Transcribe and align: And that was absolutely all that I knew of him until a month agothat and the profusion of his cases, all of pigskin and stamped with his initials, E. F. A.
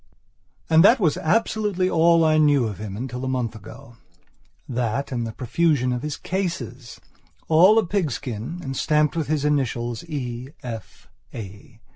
And 0.67 0.83
that 0.83 0.99
was 0.99 1.15
absolutely 1.15 1.87
all 1.87 2.21
that 2.21 2.25
I 2.27 2.37
knew 2.39 2.65
of 2.65 2.79
him 2.79 2.97
until 2.97 3.23
a 3.23 3.27
month 3.27 3.53
agothat 3.55 5.11
and 5.11 5.27
the 5.27 5.31
profusion 5.31 5.93
of 5.93 6.01
his 6.01 6.17
cases, 6.17 6.99
all 7.47 7.77
of 7.77 7.87
pigskin 7.91 8.61
and 8.63 8.75
stamped 8.75 9.15
with 9.15 9.27
his 9.27 9.45
initials, 9.45 10.03
E. 10.05 10.49
F. 10.63 11.07
A. 11.35 11.79